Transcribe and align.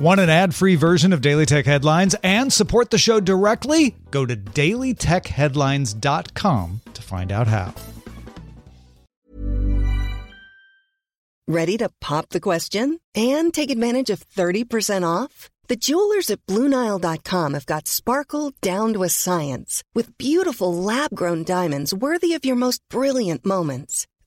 Want 0.00 0.18
an 0.18 0.30
ad 0.30 0.54
free 0.54 0.76
version 0.76 1.12
of 1.12 1.20
Daily 1.20 1.44
Tech 1.44 1.66
Headlines 1.66 2.16
and 2.22 2.50
support 2.50 2.88
the 2.88 2.96
show 2.96 3.20
directly? 3.20 3.94
Go 4.10 4.24
to 4.24 4.34
dailytechheadlines.com 4.34 6.80
to 6.94 7.02
find 7.02 7.30
out 7.30 7.46
how. 7.46 7.74
Ready 11.46 11.76
to 11.76 11.90
pop 12.00 12.30
the 12.30 12.40
question 12.40 12.98
and 13.14 13.52
take 13.52 13.70
advantage 13.70 14.08
of 14.08 14.26
30% 14.26 15.06
off? 15.06 15.50
The 15.68 15.76
jewelers 15.76 16.30
at 16.30 16.46
Bluenile.com 16.46 17.52
have 17.54 17.66
got 17.66 17.86
sparkle 17.86 18.52
down 18.62 18.94
to 18.94 19.02
a 19.02 19.10
science 19.10 19.84
with 19.94 20.16
beautiful 20.16 20.74
lab 20.74 21.14
grown 21.14 21.44
diamonds 21.44 21.92
worthy 21.92 22.32
of 22.32 22.42
your 22.44 22.56
most 22.56 22.80
brilliant 22.88 23.44
moments. 23.44 24.06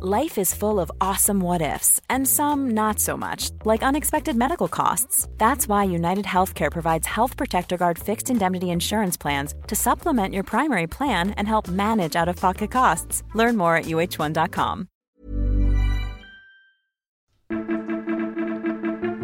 Life 0.00 0.38
is 0.38 0.54
full 0.54 0.80
of 0.80 0.90
awesome 1.00 1.38
what 1.40 1.60
ifs, 1.60 2.00
and 2.08 2.26
some 2.26 2.70
not 2.70 2.98
so 2.98 3.16
much, 3.16 3.50
like 3.64 3.82
unexpected 3.82 4.34
medical 4.34 4.66
costs. 4.66 5.28
That's 5.36 5.68
why 5.68 5.84
United 5.84 6.24
Healthcare 6.24 6.70
provides 6.72 7.06
Health 7.06 7.36
Protector 7.36 7.76
Guard 7.76 7.98
fixed 7.98 8.30
indemnity 8.30 8.70
insurance 8.70 9.16
plans 9.18 9.54
to 9.68 9.76
supplement 9.76 10.32
your 10.34 10.44
primary 10.44 10.86
plan 10.86 11.30
and 11.32 11.46
help 11.46 11.68
manage 11.68 12.16
out 12.16 12.28
of 12.28 12.36
pocket 12.36 12.70
costs. 12.70 13.22
Learn 13.34 13.56
more 13.56 13.76
at 13.76 13.84
uh1.com. 13.84 14.88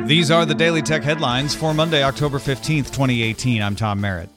These 0.06 0.30
are 0.30 0.46
the 0.46 0.54
Daily 0.54 0.82
Tech 0.82 1.02
headlines 1.02 1.54
for 1.54 1.74
Monday, 1.74 2.02
October 2.02 2.38
15th, 2.38 2.92
2018. 2.92 3.62
I'm 3.62 3.74
Tom 3.74 4.00
Merritt. 4.00 4.28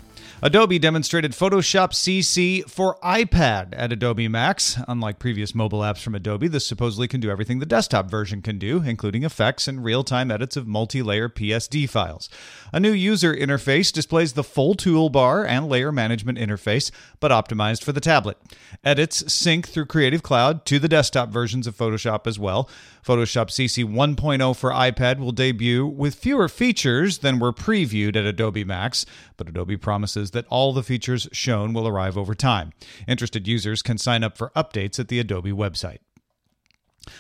Adobe 0.44 0.80
demonstrated 0.80 1.34
Photoshop 1.34 1.92
CC 1.92 2.68
for 2.68 2.98
iPad 3.04 3.76
at 3.78 3.92
Adobe 3.92 4.28
Max. 4.28 4.76
Unlike 4.88 5.20
previous 5.20 5.54
mobile 5.54 5.82
apps 5.82 6.02
from 6.02 6.16
Adobe, 6.16 6.48
this 6.48 6.66
supposedly 6.66 7.08
can 7.08 7.22
do 7.22 7.30
everything 7.30 7.60
the 7.60 7.66
desktop 7.68 8.10
version 8.10 8.42
can 8.42 8.58
do, 8.58 8.82
including 8.82 9.22
effects 9.22 9.68
and 9.68 9.84
real 9.84 10.04
time 10.04 10.32
edits 10.32 10.58
of 10.58 10.66
multi 10.66 11.04
layer 11.04 11.30
PSD 11.30 11.88
files. 11.88 12.28
A 12.74 12.80
new 12.80 12.92
user 12.92 13.36
interface 13.36 13.94
displays 13.94 14.34
the 14.34 14.44
full 14.44 14.74
toolbar 14.74 15.48
and 15.48 15.70
layer 15.70 15.92
management 15.92 16.40
interface, 16.40 16.90
but 17.20 17.30
optimized 17.30 17.84
for 17.84 17.92
the 17.92 18.02
tablet. 18.02 18.38
Edits 18.84 19.32
sync 19.32 19.68
through 19.68 19.86
Creative 19.86 20.24
Cloud 20.24 20.66
to 20.66 20.80
the 20.80 20.90
desktop 20.90 21.30
versions 21.30 21.68
of 21.68 21.78
Photoshop 21.78 22.26
as 22.26 22.40
well. 22.40 22.68
Photoshop 23.06 23.50
CC 23.50 23.86
1.0 23.86 24.56
for 24.56 24.72
iPad 24.72 25.20
will 25.20 25.32
debut 25.32 25.86
with 25.86 26.16
fewer 26.16 26.50
features 26.50 27.20
than 27.20 27.38
were 27.38 27.54
previewed 27.54 28.16
at 28.16 28.26
Adobe 28.26 28.64
Max, 28.64 29.06
but 29.38 29.48
Adobe 29.48 29.78
promises 29.78 30.31
that 30.32 30.46
all 30.50 30.74
the 30.74 30.84
features 30.84 31.28
shown 31.32 31.74
will 31.74 31.88
arrive 31.88 32.18
over 32.18 32.34
time. 32.36 32.72
Interested 33.08 33.48
users 33.48 33.82
can 33.82 33.98
sign 33.98 34.24
up 34.24 34.38
for 34.38 34.52
updates 34.56 35.00
at 35.00 35.08
the 35.08 35.20
Adobe 35.20 35.52
website. 35.52 36.00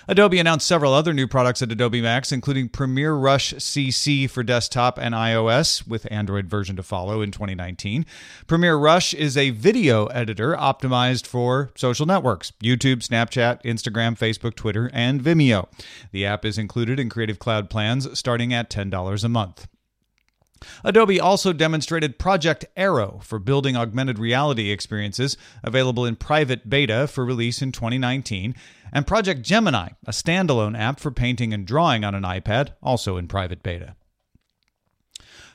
Adobe 0.07 0.39
announced 0.39 0.67
several 0.67 0.93
other 0.93 1.11
new 1.11 1.27
products 1.27 1.61
at 1.61 1.71
Adobe 1.71 2.01
Max, 2.01 2.31
including 2.31 2.69
Premiere 2.69 3.13
Rush 3.13 3.53
CC 3.55 4.29
for 4.29 4.43
desktop 4.43 4.99
and 4.99 5.15
iOS, 5.15 5.87
with 5.87 6.07
Android 6.11 6.45
version 6.45 6.75
to 6.75 6.83
follow 6.83 7.21
in 7.21 7.31
2019. 7.31 8.05
Premiere 8.45 8.75
Rush 8.75 9.13
is 9.15 9.35
a 9.35 9.49
video 9.49 10.05
editor 10.07 10.55
optimized 10.55 11.25
for 11.25 11.71
social 11.75 12.05
networks 12.05 12.51
YouTube, 12.63 12.97
Snapchat, 12.97 13.63
Instagram, 13.63 14.17
Facebook, 14.17 14.55
Twitter, 14.55 14.91
and 14.93 15.21
Vimeo. 15.21 15.67
The 16.11 16.25
app 16.27 16.45
is 16.45 16.59
included 16.59 16.99
in 16.99 17.09
Creative 17.09 17.39
Cloud 17.39 17.69
plans 17.69 18.07
starting 18.17 18.53
at 18.53 18.69
$10 18.69 19.23
a 19.23 19.29
month. 19.29 19.67
Adobe 20.83 21.19
also 21.19 21.53
demonstrated 21.53 22.19
Project 22.19 22.65
Aero 22.75 23.19
for 23.23 23.39
building 23.39 23.75
augmented 23.75 24.19
reality 24.19 24.71
experiences, 24.71 25.37
available 25.63 26.05
in 26.05 26.15
private 26.15 26.69
beta 26.69 27.07
for 27.07 27.25
release 27.25 27.61
in 27.61 27.71
2019, 27.71 28.55
and 28.93 29.07
Project 29.07 29.41
Gemini, 29.41 29.89
a 30.05 30.11
standalone 30.11 30.77
app 30.77 30.99
for 30.99 31.11
painting 31.11 31.53
and 31.53 31.65
drawing 31.65 32.03
on 32.03 32.15
an 32.15 32.23
iPad, 32.23 32.73
also 32.81 33.17
in 33.17 33.27
private 33.27 33.63
beta. 33.63 33.95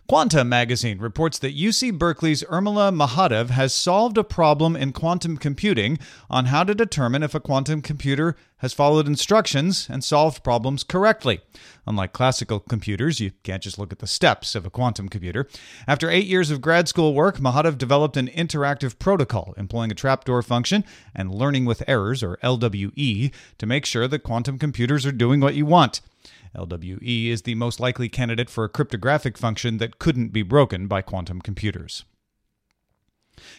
Quanta 0.08 0.44
magazine 0.44 0.98
reports 0.98 1.36
that 1.40 1.56
UC 1.56 1.98
Berkeley's 1.98 2.44
Urmila 2.44 2.94
Mahadev 2.94 3.50
has 3.50 3.74
solved 3.74 4.16
a 4.16 4.22
problem 4.22 4.76
in 4.76 4.92
quantum 4.92 5.36
computing 5.36 5.98
on 6.30 6.44
how 6.44 6.62
to 6.62 6.76
determine 6.76 7.24
if 7.24 7.34
a 7.34 7.40
quantum 7.40 7.82
computer 7.82 8.36
has 8.58 8.72
followed 8.72 9.08
instructions 9.08 9.88
and 9.90 10.04
solved 10.04 10.44
problems 10.44 10.84
correctly. 10.84 11.40
Unlike 11.88 12.12
classical 12.12 12.60
computers, 12.60 13.18
you 13.18 13.32
can't 13.42 13.64
just 13.64 13.80
look 13.80 13.92
at 13.92 13.98
the 13.98 14.06
steps 14.06 14.54
of 14.54 14.64
a 14.64 14.70
quantum 14.70 15.08
computer. 15.08 15.48
After 15.88 16.08
eight 16.08 16.26
years 16.26 16.52
of 16.52 16.60
grad 16.60 16.86
school 16.86 17.12
work, 17.12 17.38
Mahadev 17.38 17.76
developed 17.76 18.16
an 18.16 18.28
interactive 18.28 19.00
protocol 19.00 19.54
employing 19.56 19.90
a 19.90 19.96
trapdoor 19.96 20.42
function 20.42 20.84
and 21.16 21.34
learning 21.34 21.64
with 21.64 21.82
errors, 21.88 22.22
or 22.22 22.38
LWE, 22.44 23.32
to 23.58 23.66
make 23.66 23.84
sure 23.84 24.06
that 24.06 24.20
quantum 24.20 24.56
computers 24.56 25.04
are 25.04 25.10
doing 25.12 25.40
what 25.40 25.56
you 25.56 25.66
want. 25.66 26.00
LWE 26.56 27.28
is 27.28 27.42
the 27.42 27.54
most 27.54 27.80
likely 27.80 28.08
candidate 28.08 28.50
for 28.50 28.64
a 28.64 28.68
cryptographic 28.68 29.36
function 29.36 29.78
that 29.78 29.98
couldn't 29.98 30.32
be 30.32 30.42
broken 30.42 30.86
by 30.86 31.02
quantum 31.02 31.40
computers. 31.40 32.04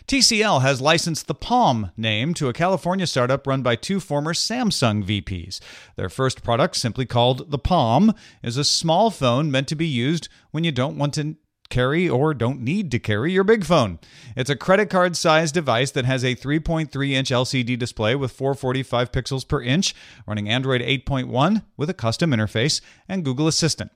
TCL 0.07 0.61
has 0.61 0.81
licensed 0.81 1.27
the 1.27 1.35
Palm 1.35 1.91
name 1.95 2.33
to 2.33 2.49
a 2.49 2.53
California 2.53 3.05
startup 3.05 3.45
run 3.45 3.61
by 3.61 3.75
two 3.75 3.99
former 3.99 4.33
Samsung 4.33 5.03
VPs. 5.03 5.59
Their 5.95 6.09
first 6.09 6.43
product, 6.43 6.75
simply 6.75 7.05
called 7.05 7.51
the 7.51 7.59
Palm, 7.59 8.13
is 8.41 8.57
a 8.57 8.63
small 8.63 9.11
phone 9.11 9.51
meant 9.51 9.67
to 9.67 9.75
be 9.75 9.87
used 9.87 10.29
when 10.51 10.63
you 10.63 10.71
don't 10.71 10.97
want 10.97 11.13
to 11.15 11.35
carry 11.69 12.07
or 12.07 12.33
don't 12.33 12.61
need 12.61 12.91
to 12.91 12.99
carry 12.99 13.31
your 13.31 13.43
big 13.43 13.63
phone. 13.63 13.99
It's 14.35 14.49
a 14.49 14.55
credit 14.55 14.89
card 14.89 15.15
sized 15.15 15.53
device 15.53 15.91
that 15.91 16.05
has 16.05 16.23
a 16.23 16.35
3.3 16.35 17.11
inch 17.11 17.29
LCD 17.29 17.77
display 17.77 18.15
with 18.15 18.31
445 18.31 19.11
pixels 19.11 19.47
per 19.47 19.61
inch, 19.61 19.93
running 20.25 20.49
Android 20.49 20.81
8.1 20.81 21.63
with 21.75 21.89
a 21.89 21.93
custom 21.93 22.31
interface 22.31 22.81
and 23.07 23.25
Google 23.25 23.47
Assistant. 23.47 23.91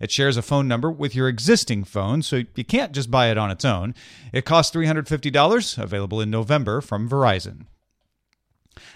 It 0.00 0.10
shares 0.10 0.36
a 0.36 0.42
phone 0.42 0.68
number 0.68 0.90
with 0.90 1.14
your 1.14 1.28
existing 1.28 1.84
phone, 1.84 2.22
so 2.22 2.42
you 2.54 2.64
can't 2.64 2.92
just 2.92 3.10
buy 3.10 3.30
it 3.30 3.38
on 3.38 3.50
its 3.50 3.64
own. 3.64 3.94
It 4.32 4.44
costs 4.44 4.74
$350, 4.74 5.78
available 5.78 6.20
in 6.20 6.30
November 6.30 6.80
from 6.80 7.08
Verizon. 7.08 7.66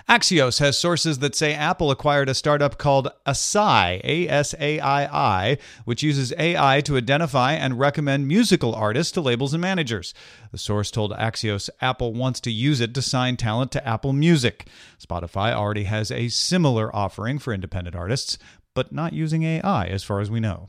Axios 0.08 0.58
has 0.58 0.76
sources 0.76 1.20
that 1.20 1.34
say 1.34 1.54
Apple 1.54 1.90
acquired 1.90 2.28
a 2.28 2.34
startup 2.34 2.78
called 2.78 3.08
Asaii, 3.26 4.00
A 4.04 4.28
S 4.28 4.54
A 4.58 4.80
I 4.80 5.04
I, 5.04 5.58
which 5.84 6.02
uses 6.02 6.32
AI 6.38 6.80
to 6.82 6.96
identify 6.96 7.52
and 7.52 7.78
recommend 7.78 8.26
musical 8.26 8.74
artists 8.74 9.12
to 9.12 9.20
labels 9.20 9.54
and 9.54 9.60
managers. 9.60 10.12
The 10.52 10.58
source 10.58 10.90
told 10.90 11.12
Axios 11.12 11.70
Apple 11.80 12.12
wants 12.12 12.40
to 12.40 12.50
use 12.50 12.80
it 12.80 12.94
to 12.94 13.02
sign 13.02 13.36
talent 13.36 13.72
to 13.72 13.86
Apple 13.86 14.12
Music. 14.12 14.68
Spotify 14.98 15.52
already 15.52 15.84
has 15.84 16.10
a 16.10 16.28
similar 16.28 16.94
offering 16.94 17.38
for 17.38 17.52
independent 17.52 17.94
artists, 17.96 18.38
but 18.74 18.92
not 18.92 19.12
using 19.12 19.42
AI 19.42 19.86
as 19.86 20.02
far 20.02 20.20
as 20.20 20.30
we 20.30 20.40
know. 20.40 20.68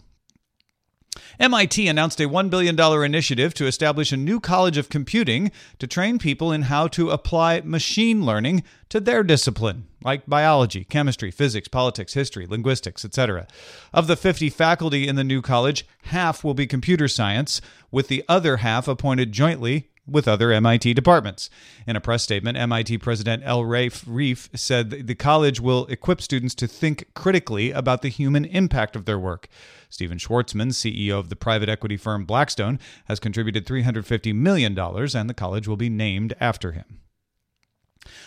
MIT 1.40 1.88
announced 1.88 2.22
a 2.22 2.30
$1 2.30 2.50
billion 2.50 2.80
initiative 3.04 3.54
to 3.56 3.68
establish 3.68 4.12
a 4.12 4.18
new 4.18 4.40
college 4.40 4.78
of 4.78 4.90
computing 4.90 5.52
to 5.78 5.86
train 5.86 6.18
people 6.18 6.52
in 6.54 6.64
how 6.64 6.88
to 6.88 7.10
apply 7.10 7.62
machine 7.62 8.26
learning 8.26 8.64
to 8.88 9.00
their 9.00 9.22
discipline, 9.22 9.88
like 10.04 10.26
biology, 10.26 10.86
chemistry, 10.86 11.30
physics, 11.30 11.68
politics, 11.68 12.14
history, 12.14 12.46
linguistics, 12.46 13.04
etc. 13.04 13.46
Of 13.94 14.08
the 14.08 14.16
50 14.16 14.50
faculty 14.50 15.08
in 15.08 15.16
the 15.16 15.24
new 15.24 15.42
college, 15.42 15.86
half 16.04 16.44
will 16.44 16.54
be 16.54 16.66
computer 16.66 17.10
science, 17.10 17.60
with 17.92 18.08
the 18.08 18.24
other 18.30 18.58
half 18.58 18.88
appointed 18.88 19.34
jointly 19.34 19.90
with 20.12 20.28
other 20.28 20.52
MIT 20.52 20.94
departments. 20.94 21.50
In 21.88 21.96
a 21.96 22.02
press 22.02 22.24
statement, 22.24 22.58
MIT 22.58 22.98
President 23.00 23.44
L. 23.46 23.66
Rafe 23.66 24.04
Reif 24.08 24.50
said 24.54 25.08
the 25.08 25.16
college 25.16 25.60
will 25.60 25.86
equip 25.88 26.22
students 26.22 26.56
to 26.56 26.68
think 26.68 27.14
critically 27.14 27.72
about 27.72 28.02
the 28.02 28.10
human 28.10 28.46
impact 28.46 28.96
of 28.96 29.06
their 29.06 29.20
work. 29.20 29.48
Stephen 29.90 30.18
Schwarzman, 30.18 30.70
CEO 30.70 31.20
of 31.20 31.30
the 31.30 31.36
private 31.36 31.70
equity 31.70 31.98
firm 31.98 32.24
Blackstone, 32.24 32.80
has 33.06 33.20
contributed 33.20 33.66
$350 33.66 34.34
million, 34.34 34.78
and 34.78 35.30
the 35.30 35.34
college 35.34 35.68
will 35.68 35.78
be 35.78 35.90
named 35.90 36.34
after 36.40 36.72
him. 36.72 37.01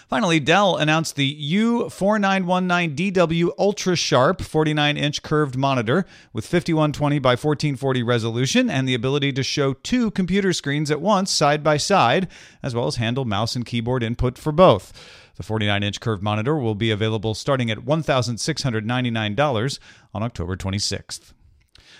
Finally, 0.08 0.40
Dell 0.40 0.76
announced 0.76 1.16
the 1.16 1.34
U4919DW 1.52 3.50
Ultra 3.58 3.96
Sharp 3.96 4.40
49 4.42 4.96
inch 4.96 5.22
curved 5.22 5.56
monitor 5.56 6.06
with 6.32 6.46
5120 6.46 7.18
by 7.18 7.30
1440 7.30 8.02
resolution 8.02 8.70
and 8.70 8.88
the 8.88 8.94
ability 8.94 9.32
to 9.32 9.42
show 9.42 9.72
two 9.72 10.12
computer 10.12 10.52
screens 10.52 10.90
at 10.90 11.00
once 11.00 11.30
side 11.30 11.64
by 11.64 11.76
side, 11.76 12.28
as 12.62 12.74
well 12.74 12.86
as 12.86 12.96
handle 12.96 13.24
mouse 13.24 13.56
and 13.56 13.66
keyboard 13.66 14.02
input 14.02 14.38
for 14.38 14.52
both. 14.52 14.92
The 15.36 15.42
49 15.42 15.82
inch 15.82 16.00
curved 16.00 16.22
monitor 16.22 16.56
will 16.56 16.76
be 16.76 16.90
available 16.90 17.34
starting 17.34 17.70
at 17.70 17.78
$1,699 17.78 19.78
on 20.14 20.22
October 20.22 20.56
26th. 20.56 21.32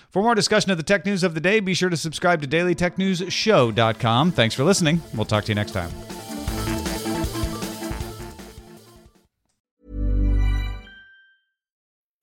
For 0.09 0.23
more 0.23 0.37
discussion 0.37 0.71
of 0.71 0.77
the 0.77 0.85
tech 0.85 1.05
news 1.05 1.25
of 1.25 1.35
the 1.35 1.41
day, 1.41 1.59
be 1.59 1.75
sure 1.75 1.91
to 1.91 1.97
subscribe 1.97 2.41
to 2.43 2.47
dailytechnewsshow.com. 2.47 4.31
Thanks 4.31 4.55
for 4.55 4.63
listening. 4.63 5.03
We'll 5.13 5.25
talk 5.25 5.43
to 5.45 5.51
you 5.51 5.57
next 5.57 5.73
time. 5.73 5.91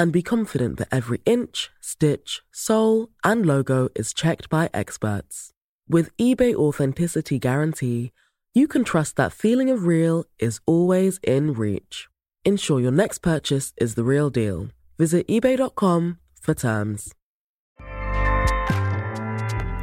and 0.00 0.14
be 0.14 0.22
confident 0.22 0.78
that 0.78 0.88
every 0.90 1.20
inch, 1.26 1.68
stitch, 1.78 2.40
sole, 2.50 3.10
and 3.22 3.44
logo 3.44 3.90
is 3.94 4.14
checked 4.14 4.48
by 4.48 4.70
experts. 4.72 5.52
With 5.86 6.16
eBay 6.16 6.54
Authenticity 6.54 7.38
Guarantee, 7.38 8.10
you 8.54 8.66
can 8.66 8.82
trust 8.82 9.16
that 9.16 9.30
feeling 9.30 9.68
of 9.68 9.84
real 9.84 10.24
is 10.38 10.58
always 10.64 11.20
in 11.22 11.52
reach. 11.52 12.08
Ensure 12.46 12.80
your 12.80 12.90
next 12.90 13.18
purchase 13.18 13.74
is 13.76 13.94
the 13.94 14.02
real 14.02 14.30
deal. 14.30 14.68
Visit 14.96 15.28
eBay.com 15.28 16.18
for 16.40 16.54
terms. 16.54 17.12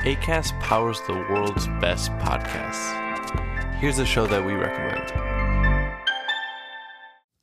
ACAST 0.01 0.59
powers 0.61 0.99
the 1.05 1.13
world's 1.13 1.67
best 1.79 2.09
podcasts. 2.13 3.75
Here's 3.75 3.99
a 3.99 4.05
show 4.05 4.25
that 4.25 4.43
we 4.43 4.53
recommend. 4.53 5.36